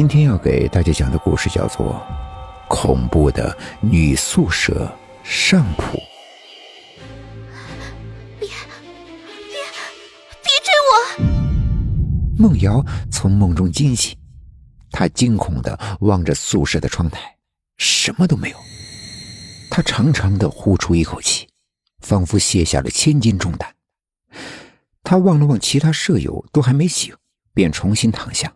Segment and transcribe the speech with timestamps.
[0.00, 2.02] 今天要给大家讲的故事叫做
[2.70, 4.90] 《恐怖的女宿舍
[5.22, 5.98] 上铺》。
[8.40, 9.58] 别别
[10.40, 11.22] 别追我！
[12.38, 12.82] 梦瑶
[13.12, 14.16] 从梦中惊醒，
[14.90, 17.36] 她惊恐的望着宿舍的窗台，
[17.76, 18.56] 什么都没有。
[19.70, 21.46] 她长长的呼出一口气，
[21.98, 23.74] 仿佛卸下了千斤重担。
[25.04, 27.14] 她望了望其他舍友，都还没醒，
[27.52, 28.50] 便重新躺下。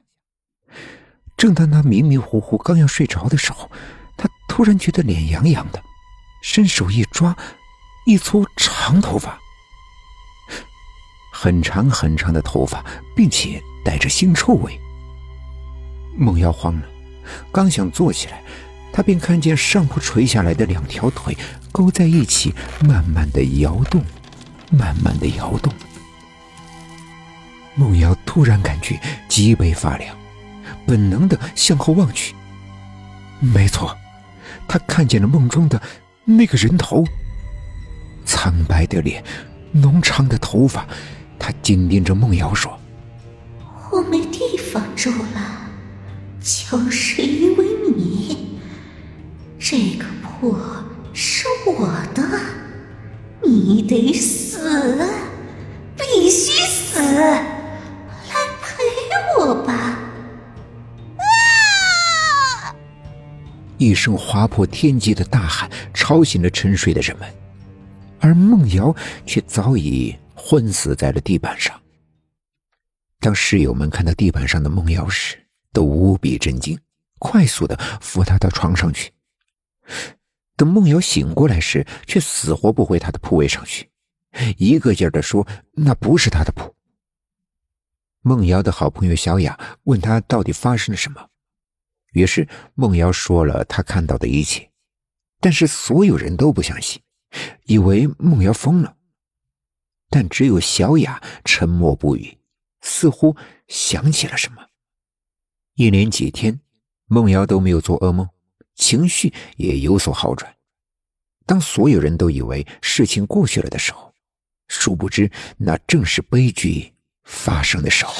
[1.37, 3.71] 正当他迷迷糊糊刚要睡着的时候，
[4.17, 5.83] 他突然觉得脸痒痒的，
[6.41, 7.37] 伸手一抓，
[8.07, 9.39] 一撮长头发，
[11.33, 12.85] 很长很长的头发，
[13.15, 14.79] 并且带着腥臭味。
[16.17, 16.87] 梦瑶慌了，
[17.53, 18.43] 刚想坐起来，
[18.93, 21.37] 他便看见上铺垂下来的两条腿
[21.73, 22.55] 勾在一起，
[22.87, 24.03] 慢慢的摇动，
[24.71, 25.75] 慢慢的摇动。
[27.75, 30.17] 梦瑶突然感觉脊背发凉。
[30.87, 32.35] 本能的向后望去，
[33.41, 33.97] 没错，
[34.69, 35.81] 他看见了梦中的
[36.25, 37.05] 那个人头。
[38.25, 39.23] 苍白的脸，
[39.73, 40.87] 浓长的头发，
[41.39, 42.79] 他紧盯着梦瑶说
[43.93, 45.71] ：“我没地方住了，
[46.41, 48.59] 就是因为你。
[49.59, 50.59] 这个破
[51.13, 52.41] 是我的，
[53.43, 54.99] 你得死，
[63.79, 67.29] 一声划破天际的大喊吵醒了沉睡的人们，
[68.21, 68.95] 而梦瑶
[69.27, 71.79] 却早已昏死在了地板上。
[73.21, 75.37] 当室友们看到地板上的梦瑶时，
[75.73, 76.79] 都无比震惊，
[77.19, 79.11] 快速的扶她到床上去。
[80.57, 83.91] 等梦瑶醒过来时，却死活不回她的铺位上去，
[84.57, 86.75] 一个劲儿的说那不是她的铺。
[88.23, 91.29] 梦瑶的好朋友小雅问她到底发生了什么。
[92.15, 94.71] 于是梦瑶说了她看到的一切，
[95.41, 97.03] 但是所有人都不相信，
[97.67, 98.97] 以为梦瑶疯了。
[100.09, 102.39] 但只有小雅沉默不语，
[102.81, 103.37] 似乎
[103.67, 104.69] 想起了什么。
[105.75, 106.61] 一连几天，
[107.07, 108.29] 梦瑶都没有做噩梦，
[108.77, 110.55] 情绪也有所好转。
[111.47, 114.15] 当所有人都以为事情过去了的时候，
[114.69, 118.15] 殊不知那正是悲剧发生的时候。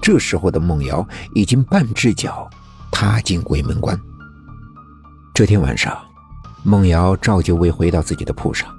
[0.00, 2.48] 这时候的梦瑶已经半只脚。
[2.92, 4.00] 踏进鬼门关。
[5.34, 5.98] 这天晚上，
[6.62, 8.72] 梦瑶照旧未回到自己的铺上，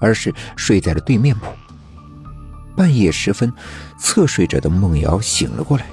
[0.00, 1.46] 而是睡在了对面铺。
[2.74, 3.52] 半夜时分，
[3.98, 5.86] 侧睡着的梦瑶醒了过来，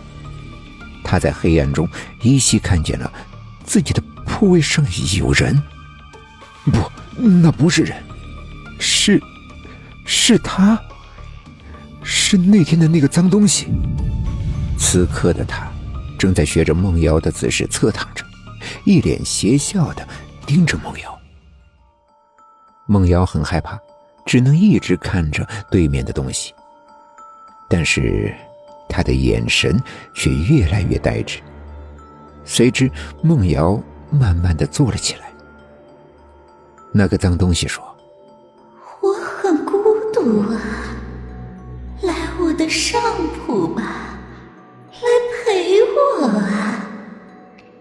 [1.03, 1.87] 她在黑暗中
[2.21, 3.11] 依稀看见了
[3.63, 4.83] 自己的铺位上
[5.17, 5.61] 有人。
[6.65, 8.01] 不，那不是人，
[8.79, 9.21] 是，
[10.05, 10.79] 是他，
[12.03, 13.67] 是那天的那个脏东西。
[14.77, 15.67] 此刻的他。
[16.17, 18.23] 正在学着梦瑶的姿势侧躺着，
[18.83, 20.07] 一脸邪笑的
[20.45, 21.19] 盯着梦瑶。
[22.87, 23.79] 梦瑶很害怕，
[24.25, 26.53] 只能一直看着对面的东西。
[27.67, 28.33] 但是，
[28.87, 29.81] 他的眼神
[30.13, 31.39] 却越来越呆滞。
[32.43, 32.89] 随之，
[33.23, 35.31] 梦瑶慢慢的坐了起来。
[36.91, 37.83] 那个脏东西说
[39.01, 39.73] ：“我很孤
[40.13, 40.61] 独啊，
[42.03, 43.01] 来我的上
[43.35, 44.03] 铺吧。”
[45.95, 46.29] 我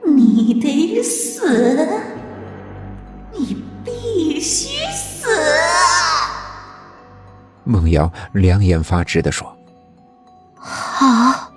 [0.07, 1.89] 你得死！
[3.33, 5.29] 你必须死！
[7.65, 9.57] 梦瑶两眼发直的说
[10.55, 11.53] ：“好。”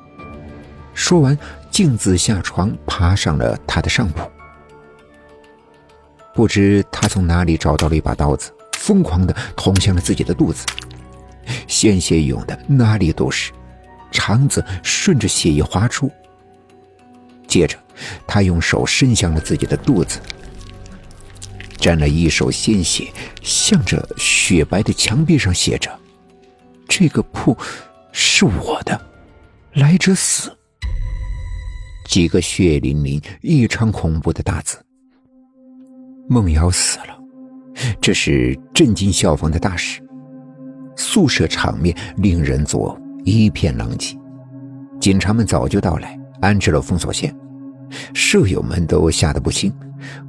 [0.93, 1.37] 说完，
[1.69, 4.29] 径自下床，爬上了他的上铺。
[6.33, 10.65] 不知他从哪里找到了一把刀子，疯狂的捅向了自己的肚子，
[11.67, 13.51] 鲜血涌的哪里都是，
[14.11, 16.11] 肠子顺着血液滑出。
[17.47, 17.77] 接着。
[18.27, 20.19] 他用手伸向了自己的肚子，
[21.77, 25.89] 沾了一手鲜血，向着雪白的墙壁上写着
[26.87, 27.57] ：“这个铺
[28.11, 29.01] 是我的，
[29.73, 30.55] 来者死。”
[32.07, 34.77] 几个血淋淋、异常恐怖的大字。
[36.29, 37.17] 梦瑶死了，
[37.99, 40.03] 这是震惊校方的大事。
[40.95, 44.15] 宿舍场面令人作呕，一片狼藉。
[45.01, 47.35] 警察们早就到来，安置了封锁线。
[48.13, 49.73] 舍友们都吓得不轻，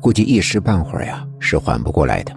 [0.01, 2.37] 估计一时半会儿呀是缓不过来的。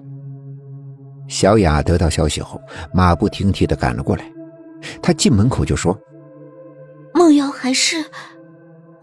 [1.28, 2.62] 小雅得到消息后，
[2.94, 4.26] 马不停蹄的赶了过来。
[5.02, 5.98] 她进门口就说
[7.14, 8.04] ：“梦瑶还是，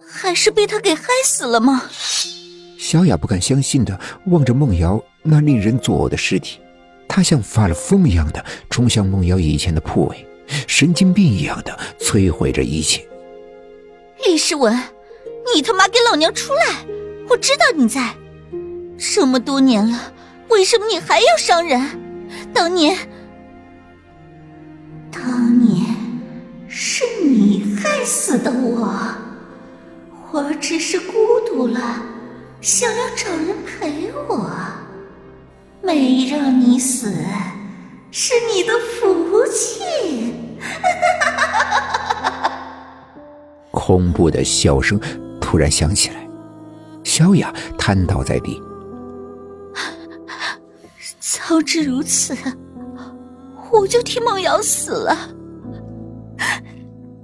[0.06, 1.84] 还是被他给害死了吗？”
[2.76, 6.60] 小雅不敢相信的望着梦瑶那令人作呕的尸体，
[7.08, 10.26] 她像发了疯一样的冲向梦瑶以前的铺位，
[10.66, 13.06] 神经病一样的摧毁着一切。
[14.26, 14.78] 李诗文。
[15.54, 16.84] 你他妈给老娘出来！
[17.28, 18.14] 我知道你在。
[18.98, 20.12] 这么多年了，
[20.48, 21.80] 为什么你还要伤人？
[22.52, 22.96] 当年，
[25.10, 25.84] 当年
[26.68, 28.88] 是你害死的我，
[30.32, 32.02] 我只是孤独了，
[32.60, 34.50] 想要找人陪我，
[35.82, 37.14] 没让你死，
[38.10, 40.34] 是你的福气。
[43.70, 44.98] 恐怖的笑声
[45.50, 46.28] 突然想起来，
[47.04, 48.62] 小雅瘫倒在地。
[51.18, 52.36] 早知如此，
[53.72, 55.16] 我就替梦瑶死了。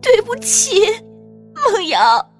[0.00, 0.80] 对不起，
[1.54, 2.30] 梦瑶。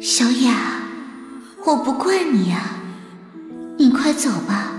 [0.00, 0.84] 小雅，
[1.66, 2.76] 我不怪你呀，
[3.76, 4.72] 你快走吧，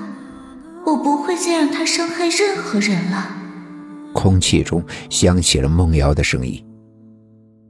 [0.86, 3.28] 我不会再让他伤害任何人了。
[4.14, 6.66] 空气中响起了梦瑶的声音，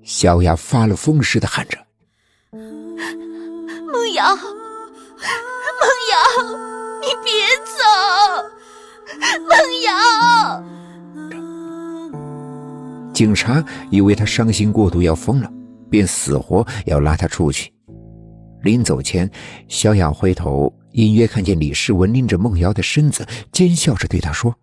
[0.04, 1.78] 小雅发了疯似的喊着
[2.52, 4.36] ：“梦瑶。”
[5.84, 6.18] 梦瑶，
[7.02, 7.32] 你别
[7.66, 7.74] 走！
[9.50, 9.52] 梦
[9.84, 9.92] 瑶，
[13.14, 15.52] 警察以为他伤心过度要疯了，
[15.90, 17.74] 便死活要拉他出去。
[18.62, 19.30] 临走前，
[19.68, 24.56] 小雅回头，隐约看见李世文拎着梦瑶的身子，奸笑着对他说：“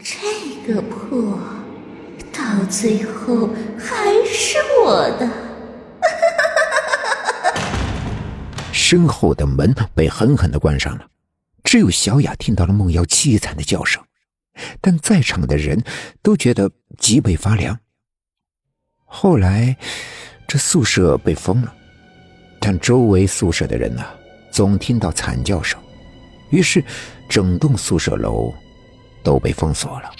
[0.00, 1.38] 这个破，
[2.54, 5.28] 到最后还是我的。”
[8.72, 11.06] 身后的门被狠狠的关上了，
[11.64, 14.02] 只有小雅听到了梦瑶凄惨的叫声，
[14.80, 15.82] 但在场的人
[16.22, 17.76] 都觉得脊背发凉。
[19.04, 19.76] 后来，
[20.46, 21.74] 这宿舍被封了，
[22.60, 24.04] 但周围宿舍的人呢，
[24.52, 25.80] 总听到惨叫声，
[26.50, 26.84] 于是
[27.28, 28.52] 整栋宿舍楼
[29.24, 30.10] 都被封锁了。